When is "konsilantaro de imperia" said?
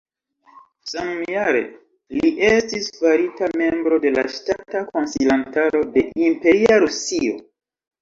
4.91-6.85